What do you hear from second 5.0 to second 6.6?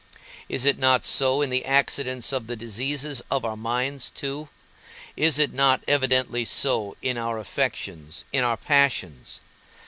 Is it not evidently